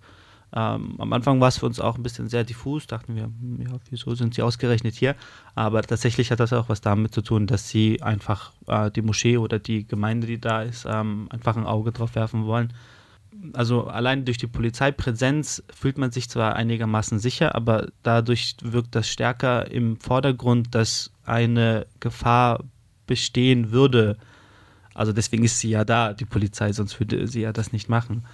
Ähm, 0.55 0.95
am 0.99 1.11
Anfang 1.11 1.41
war 1.41 1.49
es 1.49 1.57
für 1.57 1.65
uns 1.65 1.79
auch 1.79 1.97
ein 1.97 2.03
bisschen 2.03 2.29
sehr 2.29 2.43
diffus, 2.43 2.87
dachten 2.87 3.15
wir, 3.15 3.23
hm, 3.23 3.61
ja, 3.61 3.77
wieso 3.89 4.15
sind 4.15 4.35
sie 4.35 4.41
ausgerechnet 4.41 4.95
hier? 4.95 5.15
Aber 5.53 5.81
tatsächlich 5.81 6.31
hat 6.31 6.39
das 6.39 6.53
auch 6.53 6.69
was 6.69 6.81
damit 6.81 7.13
zu 7.13 7.21
tun, 7.21 7.45
dass 7.45 7.67
sie 7.67 8.01
einfach 8.01 8.53
äh, 8.67 8.89
die 8.91 9.01
Moschee 9.01 9.37
oder 9.37 9.59
die 9.59 9.85
Gemeinde, 9.85 10.27
die 10.27 10.39
da 10.39 10.61
ist, 10.61 10.85
ähm, 10.89 11.27
einfach 11.29 11.57
ein 11.57 11.65
Auge 11.65 11.91
drauf 11.91 12.15
werfen 12.15 12.45
wollen. 12.45 12.73
Also 13.53 13.87
allein 13.87 14.23
durch 14.23 14.37
die 14.37 14.47
Polizeipräsenz 14.47 15.61
fühlt 15.73 15.97
man 15.97 16.11
sich 16.11 16.29
zwar 16.29 16.55
einigermaßen 16.55 17.19
sicher, 17.19 17.53
aber 17.53 17.89
dadurch 18.01 18.55
wirkt 18.61 18.95
das 18.95 19.09
stärker 19.09 19.69
im 19.69 19.97
Vordergrund, 19.99 20.73
dass 20.73 21.11
eine 21.25 21.85
Gefahr 21.99 22.63
bestehen 23.07 23.71
würde. 23.71 24.17
Also 24.95 25.13
deswegen 25.13 25.43
ist 25.43 25.59
sie 25.59 25.69
ja 25.69 25.85
da, 25.85 26.13
die 26.13 26.25
Polizei, 26.25 26.73
sonst 26.73 26.99
würde 26.99 27.27
sie 27.27 27.41
ja 27.41 27.53
das 27.53 27.71
nicht 27.71 27.89
machen. 27.89 28.25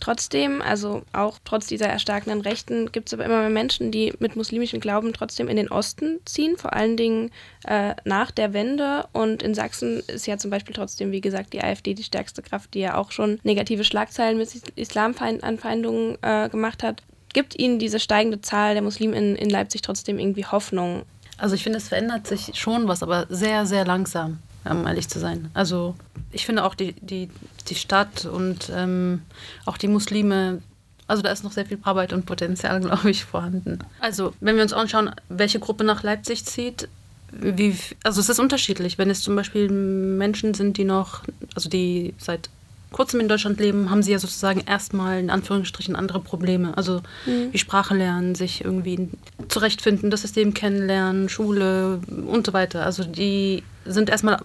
Trotzdem, 0.00 0.60
also 0.60 1.02
auch 1.12 1.38
trotz 1.44 1.66
dieser 1.66 1.86
erstarkenden 1.86 2.40
Rechten, 2.40 2.90
gibt 2.90 3.08
es 3.08 3.14
aber 3.14 3.24
immer 3.24 3.40
mehr 3.40 3.50
Menschen, 3.50 3.90
die 3.90 4.12
mit 4.18 4.36
muslimischem 4.36 4.80
Glauben 4.80 5.12
trotzdem 5.12 5.48
in 5.48 5.56
den 5.56 5.70
Osten 5.70 6.18
ziehen, 6.24 6.56
vor 6.56 6.72
allen 6.72 6.96
Dingen 6.96 7.30
äh, 7.66 7.94
nach 8.04 8.30
der 8.30 8.52
Wende. 8.52 9.06
Und 9.12 9.42
in 9.42 9.54
Sachsen 9.54 10.00
ist 10.06 10.26
ja 10.26 10.36
zum 10.36 10.50
Beispiel 10.50 10.74
trotzdem, 10.74 11.12
wie 11.12 11.20
gesagt, 11.20 11.52
die 11.52 11.62
AfD 11.62 11.94
die 11.94 12.02
stärkste 12.02 12.42
Kraft, 12.42 12.74
die 12.74 12.80
ja 12.80 12.96
auch 12.96 13.12
schon 13.12 13.38
negative 13.44 13.84
Schlagzeilen 13.84 14.36
mit 14.36 14.50
Islamanfeindungen 14.76 16.18
äh, 16.22 16.48
gemacht 16.48 16.82
hat. 16.82 17.02
Gibt 17.32 17.58
Ihnen 17.58 17.78
diese 17.78 17.98
steigende 17.98 18.40
Zahl 18.40 18.74
der 18.74 18.82
Muslime 18.82 19.16
in, 19.16 19.36
in 19.36 19.50
Leipzig 19.50 19.82
trotzdem 19.82 20.18
irgendwie 20.18 20.44
Hoffnung? 20.44 21.02
Also 21.36 21.54
ich 21.54 21.62
finde, 21.62 21.78
es 21.78 21.88
verändert 21.88 22.26
sich 22.26 22.52
schon 22.54 22.86
was, 22.86 23.02
aber 23.02 23.26
sehr, 23.28 23.66
sehr 23.66 23.84
langsam, 23.84 24.38
um 24.64 24.86
ehrlich 24.86 25.08
zu 25.08 25.18
sein. 25.18 25.50
Also 25.54 25.94
ich 26.32 26.46
finde 26.46 26.64
auch 26.64 26.74
die, 26.74 26.94
die, 26.94 27.28
die 27.68 27.74
Stadt 27.74 28.24
und 28.24 28.70
ähm, 28.74 29.22
auch 29.66 29.76
die 29.76 29.88
Muslime, 29.88 30.62
also 31.06 31.22
da 31.22 31.30
ist 31.30 31.44
noch 31.44 31.52
sehr 31.52 31.66
viel 31.66 31.78
Arbeit 31.82 32.12
und 32.12 32.26
Potenzial, 32.26 32.80
glaube 32.80 33.10
ich, 33.10 33.24
vorhanden. 33.24 33.78
Also 34.00 34.34
wenn 34.40 34.56
wir 34.56 34.62
uns 34.62 34.72
anschauen, 34.72 35.10
welche 35.28 35.60
Gruppe 35.60 35.84
nach 35.84 36.02
Leipzig 36.02 36.44
zieht, 36.44 36.88
wie, 37.32 37.76
also 38.04 38.20
es 38.20 38.28
ist 38.28 38.38
unterschiedlich. 38.38 38.96
Wenn 38.98 39.10
es 39.10 39.20
zum 39.20 39.34
Beispiel 39.34 39.68
Menschen 39.68 40.54
sind, 40.54 40.76
die 40.76 40.84
noch, 40.84 41.22
also 41.54 41.68
die 41.68 42.14
seit 42.18 42.48
kurzem 42.94 43.18
in 43.18 43.28
Deutschland 43.28 43.58
leben, 43.58 43.90
haben 43.90 44.04
sie 44.04 44.12
ja 44.12 44.20
sozusagen 44.20 44.60
erstmal 44.60 45.18
in 45.18 45.28
Anführungsstrichen 45.28 45.96
andere 45.96 46.20
Probleme. 46.20 46.76
Also 46.76 47.02
mhm. 47.26 47.52
wie 47.52 47.58
Sprache 47.58 47.92
lernen, 47.94 48.36
sich 48.36 48.64
irgendwie 48.64 49.08
zurechtfinden, 49.48 50.10
das 50.12 50.22
System 50.22 50.54
kennenlernen, 50.54 51.28
Schule 51.28 52.00
und 52.26 52.46
so 52.46 52.52
weiter. 52.52 52.86
Also 52.86 53.02
die 53.02 53.64
sind 53.84 54.10
erstmal 54.10 54.40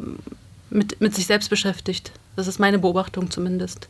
mit, 0.71 0.99
mit 0.99 1.13
sich 1.13 1.27
selbst 1.27 1.51
beschäftigt. 1.51 2.11
Das 2.35 2.47
ist 2.47 2.59
meine 2.59 2.79
Beobachtung 2.79 3.29
zumindest. 3.29 3.87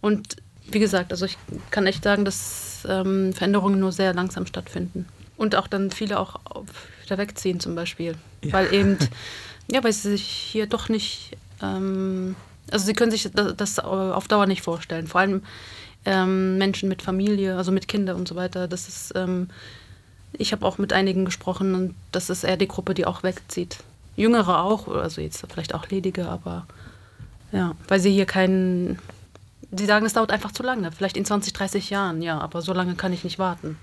Und 0.00 0.36
wie 0.68 0.80
gesagt, 0.80 1.12
also 1.12 1.24
ich 1.24 1.38
kann 1.70 1.86
echt 1.86 2.02
sagen, 2.02 2.24
dass 2.24 2.84
ähm, 2.88 3.32
Veränderungen 3.32 3.78
nur 3.78 3.92
sehr 3.92 4.12
langsam 4.14 4.46
stattfinden. 4.46 5.06
Und 5.36 5.54
auch 5.54 5.68
dann 5.68 5.92
viele 5.92 6.18
auch 6.18 6.40
wieder 7.04 7.18
wegziehen 7.18 7.60
zum 7.60 7.76
Beispiel. 7.76 8.16
Ja. 8.42 8.52
Weil 8.52 8.74
eben, 8.74 8.98
ja, 9.70 9.84
weil 9.84 9.92
sie 9.92 10.10
sich 10.10 10.24
hier 10.24 10.66
doch 10.66 10.88
nicht 10.88 11.36
ähm, 11.62 12.34
also 12.70 12.86
sie 12.86 12.94
können 12.94 13.10
sich 13.10 13.30
das 13.32 13.78
auf 13.78 14.28
Dauer 14.28 14.46
nicht 14.46 14.62
vorstellen. 14.62 15.06
Vor 15.06 15.20
allem 15.20 15.42
ähm, 16.04 16.58
Menschen 16.58 16.88
mit 16.88 17.02
Familie, 17.02 17.56
also 17.56 17.72
mit 17.72 17.88
Kindern 17.88 18.16
und 18.16 18.28
so 18.28 18.36
weiter. 18.36 18.68
Das 18.68 18.88
ist, 18.88 19.12
ähm, 19.16 19.48
ich 20.32 20.52
habe 20.52 20.64
auch 20.64 20.78
mit 20.78 20.92
einigen 20.92 21.24
gesprochen 21.24 21.74
und 21.74 21.94
das 22.12 22.30
ist 22.30 22.44
eher 22.44 22.56
die 22.56 22.68
Gruppe, 22.68 22.94
die 22.94 23.06
auch 23.06 23.22
wegzieht. 23.22 23.78
Jüngere 24.16 24.62
auch, 24.62 24.88
also 24.88 25.20
jetzt 25.20 25.44
vielleicht 25.50 25.74
auch 25.74 25.88
ledige, 25.88 26.28
aber 26.28 26.66
ja, 27.52 27.74
weil 27.88 28.00
sie 28.00 28.12
hier 28.12 28.26
keinen. 28.26 28.98
Sie 29.72 29.86
sagen, 29.86 30.04
es 30.04 30.14
dauert 30.14 30.32
einfach 30.32 30.50
zu 30.50 30.64
lange. 30.64 30.90
Vielleicht 30.90 31.16
in 31.16 31.24
20, 31.24 31.52
30 31.52 31.90
Jahren, 31.90 32.22
ja, 32.22 32.38
aber 32.38 32.60
so 32.60 32.72
lange 32.72 32.96
kann 32.96 33.12
ich 33.12 33.22
nicht 33.22 33.38
warten. 33.38 33.78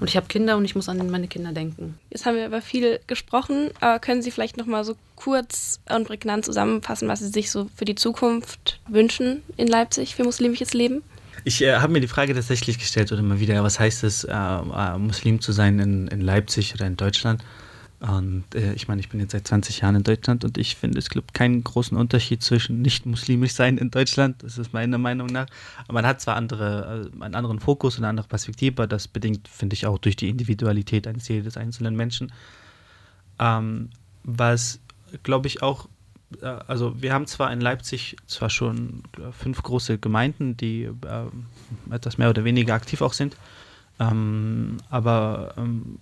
Und 0.00 0.10
ich 0.10 0.16
habe 0.16 0.26
Kinder 0.26 0.56
und 0.56 0.64
ich 0.64 0.74
muss 0.74 0.88
an 0.88 1.10
meine 1.10 1.28
Kinder 1.28 1.52
denken. 1.52 1.98
Jetzt 2.10 2.26
haben 2.26 2.36
wir 2.36 2.46
über 2.46 2.60
viel 2.60 3.00
gesprochen. 3.06 3.70
Äh, 3.80 3.98
können 4.00 4.22
Sie 4.22 4.30
vielleicht 4.30 4.56
noch 4.56 4.66
mal 4.66 4.84
so 4.84 4.96
kurz 5.16 5.80
und 5.88 6.06
prägnant 6.06 6.44
zusammenfassen, 6.44 7.08
was 7.08 7.20
Sie 7.20 7.28
sich 7.28 7.50
so 7.50 7.68
für 7.76 7.84
die 7.84 7.94
Zukunft 7.94 8.80
wünschen 8.88 9.42
in 9.56 9.68
Leipzig 9.68 10.14
für 10.14 10.24
muslimisches 10.24 10.74
Leben? 10.74 11.02
Ich 11.44 11.62
äh, 11.62 11.76
habe 11.76 11.92
mir 11.92 12.00
die 12.00 12.08
Frage 12.08 12.34
tatsächlich 12.34 12.78
gestellt 12.78 13.12
oder 13.12 13.20
immer 13.20 13.40
wieder, 13.40 13.62
was 13.62 13.78
heißt 13.78 14.04
es, 14.04 14.24
äh, 14.24 14.32
äh 14.32 14.98
Muslim 14.98 15.40
zu 15.40 15.52
sein 15.52 15.78
in, 15.78 16.08
in 16.08 16.20
Leipzig 16.20 16.74
oder 16.74 16.86
in 16.86 16.96
Deutschland? 16.96 17.42
Und 18.00 18.44
äh, 18.54 18.74
ich 18.74 18.88
meine, 18.88 19.00
ich 19.00 19.08
bin 19.08 19.20
jetzt 19.20 19.32
seit 19.32 19.46
20 19.46 19.80
Jahren 19.80 19.96
in 19.96 20.02
Deutschland 20.02 20.44
und 20.44 20.58
ich 20.58 20.76
finde, 20.76 20.98
es 20.98 21.08
gibt 21.08 21.32
keinen 21.32 21.64
großen 21.64 21.96
Unterschied 21.96 22.42
zwischen 22.42 22.82
nicht 22.82 23.06
muslimisch 23.06 23.52
sein 23.52 23.78
in 23.78 23.90
Deutschland. 23.90 24.42
Das 24.42 24.58
ist 24.58 24.72
meiner 24.72 24.98
Meinung 24.98 25.28
nach. 25.28 25.46
Aber 25.84 25.94
man 25.94 26.06
hat 26.06 26.20
zwar 26.20 26.36
andere, 26.36 27.10
äh, 27.14 27.24
einen 27.24 27.34
anderen 27.34 27.60
Fokus 27.60 27.96
und 27.96 28.04
eine 28.04 28.10
andere 28.10 28.26
Perspektive, 28.26 28.86
das 28.88 29.08
bedingt, 29.08 29.48
finde 29.48 29.74
ich, 29.74 29.86
auch 29.86 29.98
durch 29.98 30.16
die 30.16 30.28
Individualität 30.28 31.06
eines 31.06 31.28
jedes 31.28 31.56
einzelnen 31.56 31.96
Menschen. 31.96 32.32
Ähm, 33.38 33.90
was, 34.22 34.80
glaube 35.22 35.46
ich, 35.46 35.62
auch, 35.62 35.88
äh, 36.42 36.46
also 36.46 37.00
wir 37.00 37.12
haben 37.14 37.26
zwar 37.26 37.52
in 37.52 37.60
Leipzig 37.60 38.16
zwar 38.26 38.50
schon 38.50 39.02
fünf 39.32 39.62
große 39.62 39.98
Gemeinden, 39.98 40.56
die 40.56 40.84
äh, 40.84 40.90
etwas 41.90 42.18
mehr 42.18 42.30
oder 42.30 42.44
weniger 42.44 42.74
aktiv 42.74 43.00
auch 43.00 43.12
sind, 43.12 43.36
ähm, 44.00 44.78
aber 44.90 45.54
ähm, 45.56 45.98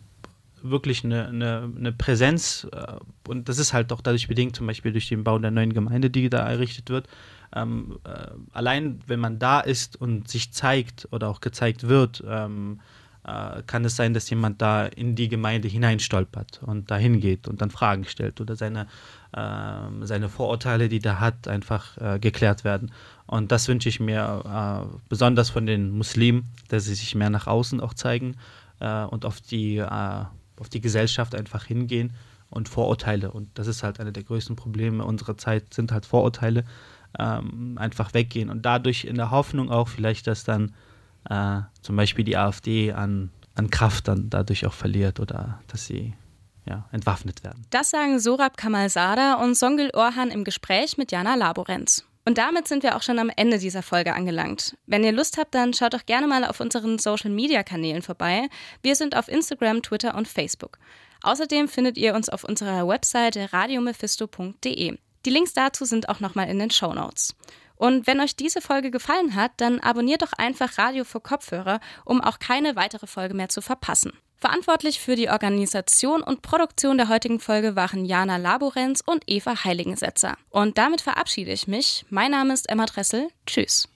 wirklich 0.62 1.04
eine, 1.04 1.28
eine, 1.28 1.72
eine 1.76 1.92
Präsenz 1.92 2.66
äh, 2.72 2.96
und 3.28 3.48
das 3.48 3.58
ist 3.58 3.72
halt 3.72 3.92
auch 3.92 4.00
dadurch 4.00 4.28
bedingt, 4.28 4.56
zum 4.56 4.66
Beispiel 4.66 4.92
durch 4.92 5.08
den 5.08 5.24
Bau 5.24 5.38
der 5.38 5.50
neuen 5.50 5.72
Gemeinde, 5.72 6.10
die 6.10 6.28
da 6.30 6.48
errichtet 6.48 6.90
wird. 6.90 7.08
Ähm, 7.54 7.98
äh, 8.04 8.28
allein 8.52 9.00
wenn 9.06 9.20
man 9.20 9.38
da 9.38 9.60
ist 9.60 10.00
und 10.00 10.28
sich 10.28 10.52
zeigt 10.52 11.08
oder 11.10 11.28
auch 11.28 11.40
gezeigt 11.40 11.88
wird, 11.88 12.22
ähm, 12.26 12.80
äh, 13.24 13.62
kann 13.66 13.84
es 13.84 13.96
sein, 13.96 14.14
dass 14.14 14.28
jemand 14.30 14.60
da 14.60 14.86
in 14.86 15.14
die 15.14 15.28
Gemeinde 15.28 15.68
hineinstolpert 15.68 16.60
und 16.64 16.90
da 16.90 16.96
hingeht 16.96 17.46
und 17.46 17.62
dann 17.62 17.70
Fragen 17.70 18.04
stellt 18.04 18.40
oder 18.40 18.56
seine, 18.56 18.88
ähm, 19.36 20.04
seine 20.04 20.28
Vorurteile, 20.28 20.88
die 20.88 20.98
da 20.98 21.20
hat, 21.20 21.46
einfach 21.46 21.96
äh, 21.98 22.18
geklärt 22.18 22.64
werden. 22.64 22.90
Und 23.26 23.52
das 23.52 23.68
wünsche 23.68 23.88
ich 23.88 24.00
mir 24.00 24.88
äh, 24.90 24.96
besonders 25.08 25.50
von 25.50 25.66
den 25.66 25.90
Muslimen, 25.90 26.48
dass 26.68 26.84
sie 26.84 26.94
sich 26.94 27.14
mehr 27.14 27.30
nach 27.30 27.46
außen 27.46 27.80
auch 27.80 27.94
zeigen 27.94 28.36
äh, 28.80 29.04
und 29.04 29.24
auf 29.24 29.40
die 29.40 29.76
auf 30.58 30.68
die 30.68 30.80
Gesellschaft 30.80 31.34
einfach 31.34 31.64
hingehen 31.64 32.12
und 32.50 32.68
Vorurteile. 32.68 33.30
Und 33.30 33.48
das 33.54 33.66
ist 33.66 33.82
halt 33.82 34.00
eine 34.00 34.12
der 34.12 34.22
größten 34.22 34.56
Probleme 34.56 35.04
unserer 35.04 35.36
Zeit, 35.36 35.72
sind 35.72 35.92
halt 35.92 36.06
Vorurteile, 36.06 36.64
ähm, 37.18 37.76
einfach 37.78 38.14
weggehen. 38.14 38.50
Und 38.50 38.64
dadurch 38.64 39.04
in 39.04 39.16
der 39.16 39.30
Hoffnung 39.30 39.70
auch 39.70 39.88
vielleicht, 39.88 40.26
dass 40.26 40.44
dann 40.44 40.74
äh, 41.28 41.60
zum 41.80 41.96
Beispiel 41.96 42.24
die 42.24 42.36
AfD 42.36 42.92
an, 42.92 43.30
an 43.54 43.70
Kraft 43.70 44.08
dann 44.08 44.30
dadurch 44.30 44.66
auch 44.66 44.72
verliert 44.72 45.20
oder 45.20 45.60
dass 45.68 45.86
sie 45.86 46.14
ja, 46.64 46.88
entwaffnet 46.92 47.42
werden. 47.42 47.66
Das 47.70 47.90
sagen 47.90 48.18
Sorab 48.18 48.56
Kamalsada 48.56 49.34
und 49.34 49.56
Songül 49.56 49.90
Orhan 49.94 50.30
im 50.30 50.44
Gespräch 50.44 50.96
mit 50.96 51.10
Jana 51.10 51.34
Laborenz. 51.34 52.04
Und 52.24 52.38
damit 52.38 52.68
sind 52.68 52.84
wir 52.84 52.96
auch 52.96 53.02
schon 53.02 53.18
am 53.18 53.30
Ende 53.34 53.58
dieser 53.58 53.82
Folge 53.82 54.14
angelangt. 54.14 54.76
Wenn 54.86 55.02
ihr 55.02 55.12
Lust 55.12 55.38
habt, 55.38 55.54
dann 55.54 55.74
schaut 55.74 55.94
doch 55.94 56.06
gerne 56.06 56.28
mal 56.28 56.44
auf 56.44 56.60
unseren 56.60 56.98
Social-Media-Kanälen 56.98 58.02
vorbei. 58.02 58.48
Wir 58.82 58.94
sind 58.94 59.16
auf 59.16 59.28
Instagram, 59.28 59.82
Twitter 59.82 60.14
und 60.14 60.28
Facebook. 60.28 60.78
Außerdem 61.22 61.68
findet 61.68 61.98
ihr 61.98 62.14
uns 62.14 62.28
auf 62.28 62.44
unserer 62.44 62.86
Webseite 62.86 63.52
radiomephisto.de. 63.52 64.98
Die 65.24 65.30
Links 65.30 65.52
dazu 65.52 65.84
sind 65.84 66.08
auch 66.08 66.20
nochmal 66.20 66.48
in 66.48 66.58
den 66.58 66.70
Show 66.70 66.92
Notes. 66.92 67.34
Und 67.76 68.06
wenn 68.06 68.20
euch 68.20 68.36
diese 68.36 68.60
Folge 68.60 68.92
gefallen 68.92 69.34
hat, 69.34 69.52
dann 69.56 69.80
abonniert 69.80 70.22
doch 70.22 70.32
einfach 70.32 70.78
Radio 70.78 71.04
für 71.04 71.20
Kopfhörer, 71.20 71.80
um 72.04 72.20
auch 72.20 72.38
keine 72.38 72.76
weitere 72.76 73.08
Folge 73.08 73.34
mehr 73.34 73.48
zu 73.48 73.60
verpassen. 73.60 74.12
Verantwortlich 74.42 74.98
für 74.98 75.14
die 75.14 75.28
Organisation 75.28 76.20
und 76.20 76.42
Produktion 76.42 76.96
der 76.96 77.08
heutigen 77.08 77.38
Folge 77.38 77.76
waren 77.76 78.04
Jana 78.04 78.38
Laborenz 78.38 79.00
und 79.06 79.22
Eva 79.28 79.62
Heiligensetzer. 79.62 80.36
Und 80.50 80.78
damit 80.78 81.00
verabschiede 81.00 81.52
ich 81.52 81.68
mich. 81.68 82.04
Mein 82.10 82.32
Name 82.32 82.52
ist 82.52 82.68
Emma 82.68 82.86
Dressel. 82.86 83.28
Tschüss. 83.46 83.88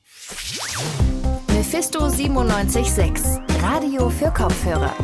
Mephisto 1.49 1.99
976, 1.99 3.41
Radio 3.61 4.09
für 4.09 4.33
Kopfhörer. 4.33 4.95